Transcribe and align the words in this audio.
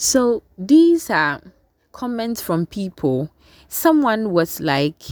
So 0.00 0.44
these 0.56 1.10
are 1.10 1.42
comments 1.90 2.40
from 2.40 2.66
people. 2.66 3.30
Someone 3.66 4.30
was 4.30 4.60
like, 4.60 5.02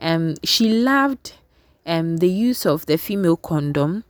um, 0.00 0.36
she 0.42 0.70
loved 0.70 1.34
um 1.84 2.16
the 2.18 2.28
use 2.28 2.64
of 2.64 2.86
the 2.86 2.96
female 2.96 3.36
condom, 3.36 4.02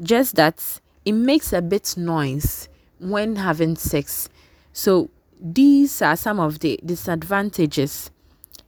just 0.00 0.34
that 0.34 0.80
it 1.04 1.12
makes 1.12 1.52
a 1.52 1.62
bit 1.62 1.96
noise 1.96 2.68
when 2.98 3.36
having 3.36 3.76
sex. 3.76 4.28
So 4.72 5.10
these 5.40 6.02
are 6.02 6.16
some 6.16 6.40
of 6.40 6.58
the 6.58 6.80
disadvantages. 6.84 8.10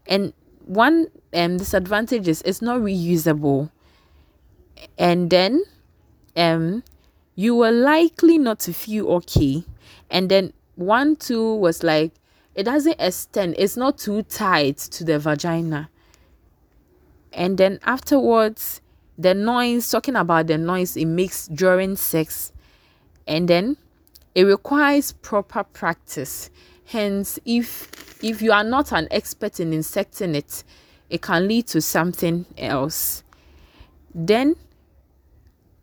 And 0.06 0.32
one 0.64 1.08
um 1.32 1.56
disadvantage 1.56 2.28
is 2.28 2.40
it's 2.42 2.62
not 2.62 2.78
reusable. 2.78 3.72
And 4.96 5.28
then 5.28 5.64
um 6.36 6.84
you 7.34 7.56
were 7.56 7.72
likely 7.72 8.38
not 8.38 8.60
to 8.60 8.72
feel 8.72 9.08
okay. 9.14 9.64
And 10.08 10.30
then 10.30 10.52
one 10.76 11.16
two 11.16 11.54
was 11.56 11.82
like 11.82 12.12
it 12.54 12.64
doesn't 12.64 13.00
extend 13.00 13.54
it's 13.58 13.76
not 13.76 13.98
too 13.98 14.22
tight 14.22 14.78
to 14.78 15.04
the 15.04 15.18
vagina. 15.18 15.90
And 17.32 17.58
then 17.58 17.80
afterwards 17.84 18.80
the 19.18 19.34
noise 19.34 19.90
talking 19.90 20.16
about 20.16 20.46
the 20.46 20.58
noise 20.58 20.96
it 20.96 21.06
makes 21.06 21.46
during 21.48 21.96
sex. 21.96 22.52
And 23.26 23.48
then 23.48 23.76
it 24.34 24.44
requires 24.44 25.12
proper 25.12 25.64
practice. 25.64 26.50
Hence 26.86 27.38
if 27.44 28.22
if 28.22 28.42
you 28.42 28.52
are 28.52 28.64
not 28.64 28.92
an 28.92 29.08
expert 29.10 29.60
in 29.60 29.72
inserting 29.72 30.34
it 30.34 30.64
it 31.10 31.22
can 31.22 31.46
lead 31.48 31.66
to 31.68 31.80
something 31.80 32.46
else. 32.58 33.22
Then 34.14 34.56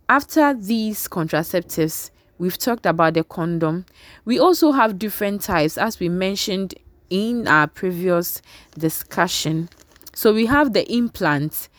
after 0.10 0.54
these 0.54 1.08
contraceptives 1.08 2.12
We've 2.42 2.58
talked 2.58 2.88
about 2.88 3.14
the 3.14 3.24
condom. 3.24 3.86
We 4.26 4.40
also 4.40 4.72
have 4.72 4.98
different 4.98 5.44
types, 5.44 5.78
as 5.78 6.00
we 6.00 6.10
mentioned 6.10 6.74
in 7.12 7.48
our 7.48 7.68
previous 7.68 8.42
discussion. 8.76 9.70
So 10.16 10.34
we 10.34 10.48
have 10.48 10.74
the 10.74 10.92
implant, 10.92 11.70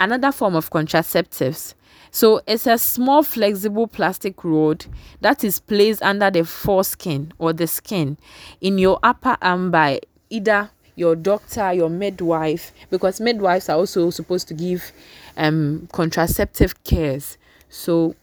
another 0.00 0.32
form 0.32 0.56
of 0.56 0.70
contraceptives. 0.70 1.74
So 2.10 2.40
it's 2.46 2.66
a 2.66 2.78
small 2.78 3.22
flexible 3.22 3.86
plastic 3.86 4.42
rod 4.42 4.86
that 5.20 5.44
is 5.44 5.60
placed 5.60 6.00
under 6.00 6.30
the 6.30 6.46
foreskin 6.46 7.34
or 7.36 7.52
the 7.52 7.66
skin 7.66 8.16
in 8.62 8.78
your 8.78 8.98
upper 9.02 9.36
arm 9.42 9.70
by 9.70 10.00
either 10.30 10.70
your 10.96 11.14
doctor, 11.14 11.74
your 11.74 11.90
midwife, 11.90 12.72
because 12.88 13.20
midwives 13.20 13.68
are 13.68 13.76
also 13.76 14.08
supposed 14.08 14.48
to 14.48 14.54
give 14.54 14.92
um 15.36 15.90
contraceptive 15.92 16.82
cares. 16.84 17.36
So 17.68 18.14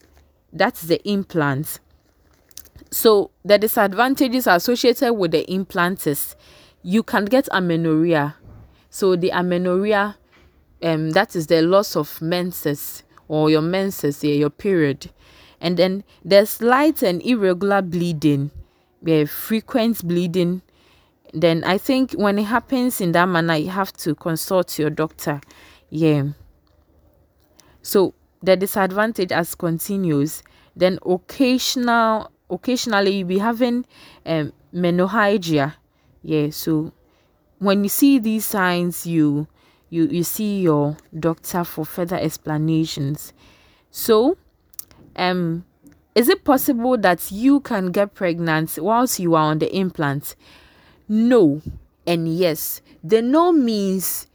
that's 0.53 0.83
the 0.83 1.01
implant. 1.09 1.79
So 2.91 3.31
the 3.45 3.57
disadvantages 3.57 4.47
associated 4.47 5.13
with 5.13 5.31
the 5.31 5.49
implant 5.51 6.05
is 6.07 6.35
you 6.83 7.03
can 7.03 7.25
get 7.25 7.47
amenorrhea. 7.51 8.35
So 8.89 9.15
the 9.15 9.29
amenorrhea, 9.29 10.17
um, 10.83 11.11
that 11.11 11.35
is 11.35 11.47
the 11.47 11.61
loss 11.61 11.95
of 11.95 12.21
menses 12.21 13.03
or 13.27 13.49
your 13.49 13.61
menses, 13.61 14.23
yeah, 14.23 14.33
your 14.33 14.49
period. 14.49 15.09
And 15.61 15.77
then 15.77 16.03
there's 16.25 16.61
light 16.61 17.01
and 17.01 17.21
irregular 17.25 17.81
bleeding, 17.81 18.51
yeah, 19.03 19.25
frequent 19.25 20.05
bleeding. 20.05 20.61
Then 21.33 21.63
I 21.63 21.77
think 21.77 22.11
when 22.13 22.37
it 22.39 22.43
happens 22.43 22.99
in 22.99 23.13
that 23.13 23.27
manner, 23.27 23.55
you 23.55 23.69
have 23.69 23.93
to 23.93 24.15
consult 24.15 24.77
your 24.77 24.89
doctor. 24.89 25.39
Yeah. 25.89 26.23
So 27.81 28.15
the 28.43 28.55
disadvantage 28.55 29.31
as 29.31 29.55
continues 29.55 30.43
then 30.75 30.97
occasional 31.05 32.31
occasionally 32.49 33.17
you'll 33.17 33.27
be 33.27 33.37
having 33.37 33.85
um, 34.25 34.51
menorrhagia. 34.73 35.75
Yeah 36.23 36.49
so 36.49 36.91
when 37.59 37.83
you 37.83 37.89
see 37.89 38.19
these 38.19 38.45
signs 38.45 39.05
you 39.05 39.47
you 39.89 40.07
you 40.07 40.23
see 40.23 40.61
your 40.61 40.97
doctor 41.17 41.63
for 41.63 41.85
further 41.85 42.17
explanations. 42.17 43.33
So 43.91 44.37
um 45.15 45.65
is 46.15 46.27
it 46.27 46.43
possible 46.43 46.97
that 46.97 47.31
you 47.31 47.61
can 47.61 47.91
get 47.91 48.13
pregnant 48.13 48.77
whilst 48.81 49.19
you 49.19 49.35
are 49.35 49.51
on 49.51 49.59
the 49.59 49.73
implant? 49.75 50.35
No 51.07 51.61
and 52.07 52.27
yes. 52.33 52.81
The 53.03 53.21
no 53.21 53.51
means 53.51 54.27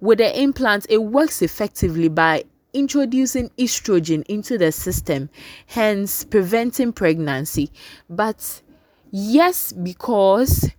with 0.00 0.18
the 0.18 0.40
implant 0.40 0.86
it 0.88 1.02
works 1.02 1.42
effectively 1.42 2.08
by 2.08 2.44
introducing 2.72 3.50
estrogen 3.58 4.24
into 4.26 4.58
the 4.58 4.72
system, 4.72 5.30
hence 5.66 6.24
preventing 6.24 6.92
pregnancy. 6.92 7.70
But 8.08 8.62
yes, 9.10 9.72
because 9.72 10.70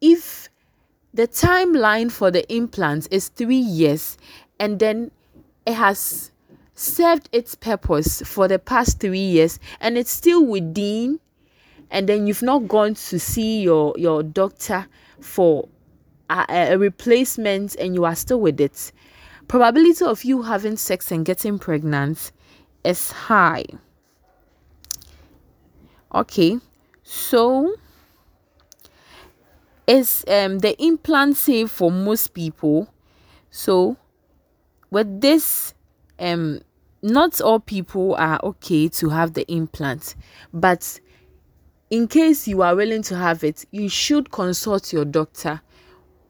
if 0.00 0.48
the 1.14 1.26
timeline 1.26 2.12
for 2.12 2.30
the 2.30 2.50
implant 2.52 3.08
is 3.10 3.28
three 3.28 3.56
years 3.56 4.16
and 4.60 4.78
then 4.78 5.10
it 5.66 5.74
has 5.74 6.30
served 6.74 7.28
its 7.32 7.54
purpose 7.54 8.22
for 8.22 8.46
the 8.46 8.58
past 8.58 9.00
three 9.00 9.18
years 9.18 9.58
and 9.80 9.98
it's 9.98 10.10
still 10.10 10.44
within 10.44 11.18
and 11.90 12.08
then 12.08 12.26
you've 12.26 12.42
not 12.42 12.68
gone 12.68 12.94
to 12.94 13.18
see 13.18 13.62
your 13.62 13.94
your 13.96 14.22
doctor 14.22 14.86
for 15.20 15.68
a, 16.30 16.44
a 16.48 16.78
replacement 16.78 17.74
and 17.76 17.94
you 17.94 18.04
are 18.04 18.14
still 18.14 18.40
with 18.40 18.60
it 18.60 18.92
probability 19.48 20.04
of 20.04 20.24
you 20.24 20.42
having 20.42 20.76
sex 20.76 21.10
and 21.10 21.24
getting 21.24 21.58
pregnant 21.58 22.30
is 22.84 23.10
high. 23.10 23.64
Okay 26.14 26.58
so 27.02 27.74
is 29.86 30.24
um 30.28 30.58
the 30.58 30.80
implant 30.82 31.36
safe 31.36 31.70
for 31.70 31.90
most 31.90 32.34
people? 32.34 32.92
So 33.50 33.96
with 34.90 35.20
this 35.20 35.74
um 36.18 36.60
not 37.02 37.40
all 37.40 37.60
people 37.60 38.14
are 38.16 38.40
okay 38.42 38.88
to 38.88 39.08
have 39.08 39.34
the 39.34 39.50
implant 39.50 40.14
but 40.52 41.00
in 41.90 42.08
case 42.08 42.48
you 42.48 42.60
are 42.60 42.74
willing 42.74 43.02
to 43.02 43.16
have 43.16 43.44
it 43.44 43.64
you 43.70 43.88
should 43.88 44.30
consult 44.30 44.92
your 44.92 45.04
doctor 45.04 45.60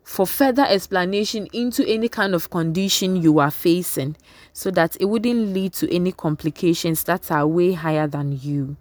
for 0.08 0.26
further 0.26 0.64
explanation 0.66 1.46
into 1.52 1.86
any 1.86 2.08
kind 2.08 2.34
of 2.34 2.48
condition 2.48 3.14
you 3.14 3.38
are 3.38 3.50
facing 3.50 4.16
so 4.54 4.70
that 4.70 4.96
it 4.98 5.04
wouldn't 5.04 5.52
lead 5.52 5.70
to 5.74 5.94
any 5.94 6.10
complications 6.12 7.04
that 7.04 7.30
are 7.30 7.46
way 7.46 7.72
higher 7.72 8.06
than 8.06 8.32
you. 8.40 8.78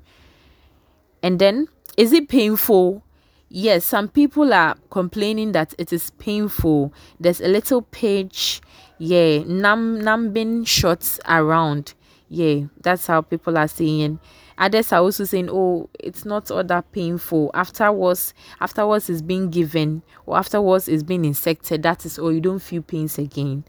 And 1.21 1.37
then, 1.37 1.67
is 1.97 2.13
it 2.13 2.29
painful? 2.29 3.03
Yes, 3.49 3.83
some 3.83 4.07
people 4.07 4.53
are 4.53 4.77
complaining 4.89 5.51
that 5.51 5.73
it 5.77 5.91
is 5.91 6.11
painful. 6.11 6.93
There's 7.19 7.41
a 7.41 7.49
little 7.49 7.81
pitch, 7.81 8.61
yeah, 8.97 9.43
numb, 9.43 9.99
numbing 9.99 10.63
shots 10.63 11.19
around. 11.27 11.93
Yeah, 12.29 12.67
that's 12.79 13.05
how 13.05 13.19
people 13.19 13.57
are 13.57 13.67
saying 13.67 14.19
Others 14.57 14.91
are 14.91 15.01
also 15.01 15.23
saying, 15.23 15.49
oh, 15.51 15.89
it's 15.99 16.25
not 16.25 16.49
all 16.49 16.63
that 16.63 16.91
painful. 16.91 17.51
Afterwards, 17.53 18.33
afterwards 18.59 19.09
is 19.09 19.21
being 19.21 19.49
given 19.49 20.01
or 20.25 20.37
afterwards 20.37 20.87
is 20.87 21.03
being 21.03 21.25
injected. 21.25 21.83
That 21.83 22.05
is 22.05 22.17
all. 22.17 22.31
You 22.31 22.41
don't 22.41 22.59
feel 22.59 22.81
pains 22.81 23.19
again. 23.19 23.63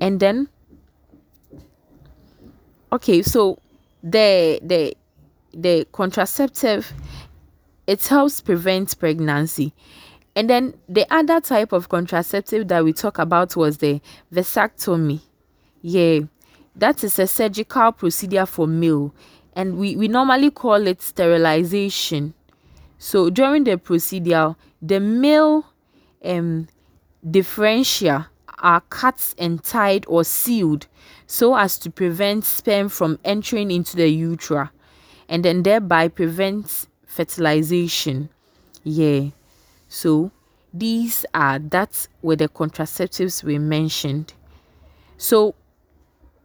And 0.00 0.20
then, 0.20 0.48
okay, 2.92 3.22
so 3.22 3.58
the 4.02 4.60
the 4.62 4.94
the 5.54 5.86
contraceptive 5.92 6.92
it 7.86 8.06
helps 8.06 8.40
prevent 8.40 8.98
pregnancy. 8.98 9.74
And 10.34 10.48
then 10.48 10.74
the 10.88 11.06
other 11.12 11.40
type 11.40 11.72
of 11.72 11.88
contraceptive 11.88 12.68
that 12.68 12.84
we 12.84 12.92
talk 12.92 13.18
about 13.18 13.54
was 13.56 13.78
the 13.78 14.00
vasectomy. 14.32 15.20
Yeah, 15.82 16.20
that 16.76 17.04
is 17.04 17.18
a 17.18 17.26
surgical 17.26 17.92
procedure 17.92 18.46
for 18.46 18.66
male 18.66 19.14
and 19.54 19.76
we, 19.76 19.96
we 19.96 20.08
normally 20.08 20.50
call 20.50 20.86
it 20.86 21.02
sterilization. 21.02 22.34
So 22.98 23.30
during 23.30 23.64
the 23.64 23.78
procedure, 23.78 24.56
the 24.80 25.00
male 25.00 25.66
um, 26.24 26.68
differential 27.28 28.26
are 28.58 28.80
cut 28.82 29.34
and 29.38 29.62
tied 29.62 30.04
or 30.08 30.24
sealed 30.24 30.86
so 31.26 31.56
as 31.56 31.78
to 31.78 31.90
prevent 31.90 32.44
sperm 32.44 32.88
from 32.88 33.18
entering 33.24 33.70
into 33.70 33.96
the 33.96 34.08
urethra 34.08 34.70
and 35.28 35.44
then 35.44 35.62
thereby 35.62 36.08
prevent 36.08 36.86
fertilization. 37.06 38.28
Yeah. 38.84 39.30
So 39.88 40.30
these 40.72 41.26
are 41.34 41.58
that's 41.58 42.08
where 42.20 42.36
the 42.36 42.48
contraceptives 42.48 43.42
we 43.42 43.58
mentioned. 43.58 44.34
So 45.18 45.54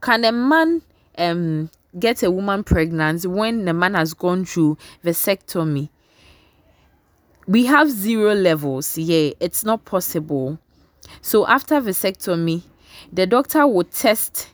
can 0.02 0.26
a 0.26 0.32
man 0.32 0.82
um 1.18 1.70
get 2.00 2.24
a 2.24 2.32
woman 2.32 2.64
pregnant 2.64 3.26
when 3.26 3.66
the 3.66 3.74
man 3.74 3.94
has 3.94 4.14
gone 4.14 4.46
through 4.46 4.78
vasectomy. 5.04 5.90
We 7.48 7.66
have 7.66 7.90
zero 7.90 8.34
levels 8.34 8.98
yeah 8.98 9.32
it's 9.40 9.64
not 9.64 9.86
possible. 9.86 10.60
So 11.22 11.48
after 11.48 11.76
vasectomy 11.76 12.64
the 13.12 13.26
doctor 13.26 13.66
will 13.68 13.86
test 13.86 14.50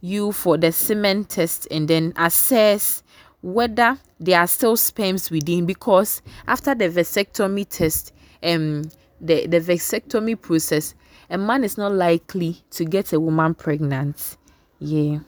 you 0.00 0.32
for 0.32 0.56
the 0.56 0.72
semen 0.72 1.24
test 1.24 1.66
and 1.70 1.88
then 1.88 2.12
assess 2.16 3.02
whether 3.42 3.98
there 4.20 4.40
are 4.40 4.46
still 4.46 4.76
sperms 4.76 5.30
within 5.30 5.66
because 5.66 6.22
after 6.46 6.74
the 6.74 6.88
vasectomy 6.88 7.68
test 7.68 8.12
um 8.42 8.84
the, 9.20 9.46
the 9.46 9.60
vasectomy 9.60 10.40
process 10.40 10.94
a 11.30 11.36
man 11.36 11.64
is 11.64 11.76
not 11.76 11.92
likely 11.92 12.62
to 12.70 12.84
get 12.84 13.12
a 13.12 13.20
woman 13.20 13.54
pregnant. 13.54 14.36
Yeah 14.78 15.18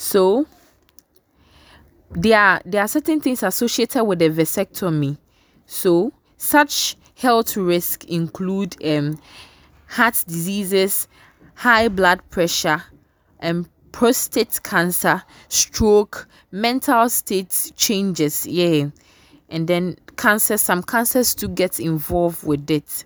so 0.00 0.46
there 2.10 2.40
are 2.40 2.62
there 2.64 2.80
are 2.80 2.88
certain 2.88 3.20
things 3.20 3.42
associated 3.42 4.02
with 4.02 4.18
the 4.20 4.30
vasectomy. 4.30 5.18
So 5.66 6.14
such 6.38 6.96
health 7.16 7.54
risks 7.54 8.06
include 8.06 8.82
um 8.82 9.20
heart 9.88 10.24
diseases 10.26 11.06
high 11.54 11.88
blood 11.88 12.22
pressure 12.30 12.82
and 13.40 13.66
um, 13.66 13.70
prostate 13.92 14.62
cancer 14.62 15.22
stroke 15.48 16.26
mental 16.50 17.10
state 17.10 17.70
changes 17.76 18.46
yeah. 18.46 18.86
And 19.50 19.68
then 19.68 19.98
cancer 20.16 20.56
some 20.56 20.82
cancers 20.82 21.34
to 21.34 21.46
get 21.46 21.78
involved 21.78 22.42
with 22.42 22.70
it. 22.70 23.04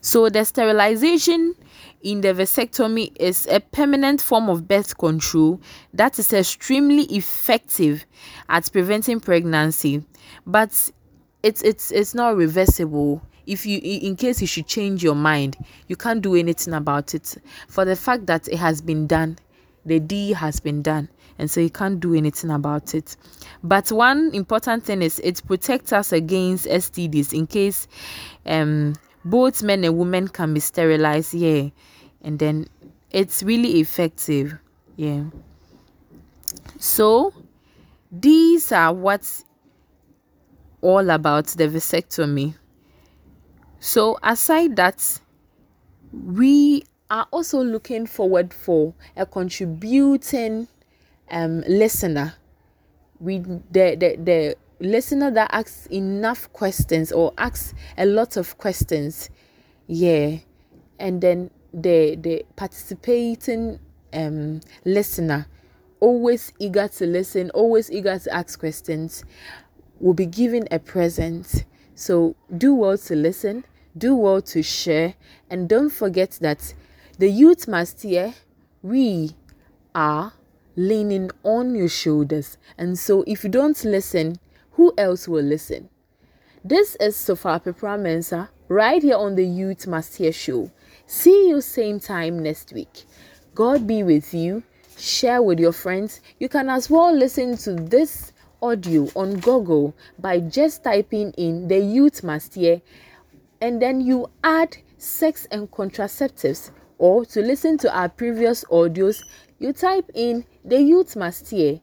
So 0.00 0.30
the 0.30 0.46
sterilization 0.46 1.54
in 2.02 2.20
the 2.20 2.28
vasectomy 2.28 3.12
is 3.18 3.46
a 3.48 3.60
permanent 3.60 4.20
form 4.20 4.48
of 4.48 4.68
birth 4.68 4.96
control 4.98 5.60
that 5.92 6.18
is 6.18 6.32
extremely 6.32 7.04
effective 7.04 8.06
at 8.48 8.70
preventing 8.72 9.20
pregnancy. 9.20 10.04
But 10.46 10.90
it's 11.42 11.62
it's 11.62 11.90
it's 11.90 12.14
not 12.14 12.36
reversible. 12.36 13.22
If 13.46 13.64
you 13.64 13.80
in 13.82 14.16
case 14.16 14.40
you 14.40 14.46
should 14.46 14.66
change 14.66 15.02
your 15.02 15.14
mind 15.14 15.56
you 15.88 15.96
can't 15.96 16.20
do 16.22 16.34
anything 16.34 16.74
about 16.74 17.14
it. 17.14 17.36
For 17.68 17.84
the 17.84 17.96
fact 17.96 18.26
that 18.26 18.48
it 18.48 18.58
has 18.58 18.80
been 18.80 19.06
done 19.06 19.38
the 19.86 19.98
D 19.98 20.32
has 20.32 20.60
been 20.60 20.82
done 20.82 21.08
and 21.38 21.50
so 21.50 21.60
you 21.60 21.70
can't 21.70 21.98
do 22.00 22.14
anything 22.14 22.50
about 22.50 22.94
it. 22.94 23.16
But 23.62 23.90
one 23.90 24.30
important 24.34 24.84
thing 24.84 25.02
is 25.02 25.18
it 25.20 25.42
protects 25.46 25.92
us 25.92 26.12
against 26.12 26.66
STDs 26.66 27.32
in 27.32 27.46
case 27.46 27.88
um 28.46 28.94
both 29.30 29.62
men 29.62 29.84
and 29.84 29.96
women 29.96 30.28
can 30.28 30.54
be 30.54 30.60
sterilized, 30.60 31.34
yeah. 31.34 31.68
And 32.22 32.38
then 32.38 32.68
it's 33.10 33.42
really 33.42 33.80
effective, 33.80 34.58
yeah. 34.96 35.24
So 36.78 37.32
these 38.10 38.72
are 38.72 38.92
what's 38.92 39.44
all 40.80 41.10
about 41.10 41.46
the 41.48 41.68
vasectomy. 41.68 42.54
So 43.80 44.18
aside 44.22 44.76
that, 44.76 45.20
we 46.12 46.84
are 47.10 47.26
also 47.30 47.62
looking 47.62 48.06
forward 48.06 48.52
for 48.54 48.94
a 49.16 49.26
contributing 49.26 50.68
um, 51.30 51.60
listener. 51.68 52.34
We 53.20 53.38
the, 53.38 53.96
the 53.96 54.16
the 54.16 54.56
listener 54.80 55.30
that 55.30 55.50
asks 55.52 55.86
enough 55.86 56.52
questions 56.52 57.12
or 57.12 57.32
asks 57.38 57.74
a 57.96 58.06
lot 58.06 58.36
of 58.36 58.58
questions, 58.58 59.30
yeah, 59.86 60.38
and 60.98 61.20
then 61.20 61.50
the 61.72 62.16
the 62.16 62.44
participating 62.56 63.78
um 64.12 64.60
listener, 64.84 65.46
always 66.00 66.52
eager 66.58 66.88
to 66.88 67.06
listen, 67.06 67.50
always 67.50 67.90
eager 67.90 68.18
to 68.18 68.32
ask 68.34 68.58
questions, 68.58 69.24
will 70.00 70.14
be 70.14 70.26
given 70.26 70.66
a 70.70 70.78
present. 70.78 71.64
So 71.94 72.36
do 72.56 72.74
well 72.74 72.96
to 72.98 73.16
listen, 73.16 73.64
do 73.96 74.14
well 74.14 74.40
to 74.42 74.62
share, 74.62 75.14
and 75.50 75.68
don't 75.68 75.90
forget 75.90 76.38
that 76.40 76.74
the 77.18 77.28
youth 77.28 77.66
must 77.66 78.02
hear 78.02 78.34
we 78.82 79.32
are 79.94 80.32
leaning 80.76 81.30
on 81.42 81.74
your 81.74 81.88
shoulders. 81.88 82.56
And 82.78 82.96
so 82.96 83.24
if 83.26 83.42
you 83.42 83.50
don't 83.50 83.84
listen, 83.84 84.38
who 84.78 84.94
else 84.96 85.26
will 85.26 85.42
listen? 85.42 85.88
This 86.64 86.94
is 87.00 87.16
Sophia 87.16 87.58
Pepra 87.58 87.98
Mensah 87.98 88.48
right 88.68 89.02
here 89.02 89.16
on 89.16 89.34
the 89.34 89.44
Youth 89.44 89.88
Must 89.88 90.16
Hear 90.16 90.30
show. 90.30 90.70
See 91.04 91.48
you 91.48 91.60
same 91.60 91.98
time 91.98 92.38
next 92.38 92.72
week. 92.72 93.04
God 93.56 93.88
be 93.88 94.04
with 94.04 94.32
you. 94.32 94.62
Share 94.96 95.42
with 95.42 95.58
your 95.58 95.72
friends. 95.72 96.20
You 96.38 96.48
can 96.48 96.70
as 96.70 96.88
well 96.88 97.12
listen 97.12 97.56
to 97.56 97.74
this 97.74 98.32
audio 98.62 99.08
on 99.16 99.40
Google 99.40 99.96
by 100.16 100.38
just 100.38 100.84
typing 100.84 101.32
in 101.32 101.66
the 101.66 101.80
Youth 101.80 102.22
Must 102.22 102.54
Hear 102.54 102.80
and 103.60 103.82
then 103.82 104.00
you 104.00 104.30
add 104.44 104.76
sex 104.96 105.48
and 105.50 105.68
contraceptives 105.72 106.70
or 106.98 107.24
to 107.24 107.40
listen 107.42 107.78
to 107.78 107.92
our 107.92 108.08
previous 108.08 108.62
audios, 108.66 109.24
you 109.58 109.72
type 109.72 110.08
in 110.14 110.44
The 110.64 110.80
Youth 110.80 111.16
Must 111.16 111.50
Hear, 111.50 111.80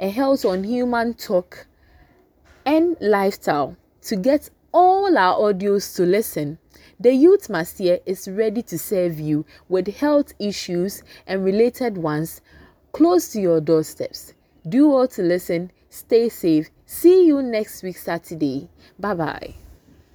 a 0.00 0.08
health 0.08 0.46
on 0.46 0.64
human 0.64 1.12
talk 1.12 1.66
and 2.68 2.98
lifestyle 3.00 3.74
to 4.02 4.14
get 4.14 4.50
all 4.72 5.16
our 5.16 5.38
audios 5.40 5.96
to 5.96 6.02
listen. 6.02 6.58
The 7.00 7.14
Youth 7.14 7.48
Must 7.48 7.80
is 7.80 8.28
ready 8.28 8.60
to 8.64 8.78
serve 8.78 9.18
you 9.18 9.46
with 9.70 9.88
health 9.96 10.34
issues 10.38 11.02
and 11.26 11.42
related 11.42 11.96
ones 11.96 12.42
close 12.92 13.32
to 13.32 13.40
your 13.40 13.62
doorsteps. 13.62 14.34
Do 14.68 14.92
all 14.92 15.08
to 15.08 15.22
listen, 15.22 15.72
stay 15.88 16.28
safe. 16.28 16.68
See 16.84 17.26
you 17.26 17.42
next 17.42 17.82
week, 17.82 17.96
Saturday. 17.96 18.68
Bye 18.98 19.14
bye. 19.14 19.67